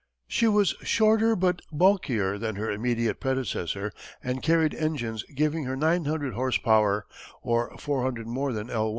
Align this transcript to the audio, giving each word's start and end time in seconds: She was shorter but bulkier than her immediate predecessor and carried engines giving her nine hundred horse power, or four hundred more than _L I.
She 0.27 0.47
was 0.47 0.69
shorter 0.81 1.35
but 1.35 1.61
bulkier 1.71 2.39
than 2.39 2.55
her 2.55 2.71
immediate 2.71 3.19
predecessor 3.19 3.91
and 4.23 4.41
carried 4.41 4.73
engines 4.73 5.21
giving 5.35 5.65
her 5.65 5.75
nine 5.75 6.05
hundred 6.05 6.33
horse 6.33 6.57
power, 6.57 7.05
or 7.43 7.77
four 7.77 8.01
hundred 8.01 8.25
more 8.25 8.51
than 8.51 8.65
_L 8.69 8.87
I. 8.87 8.89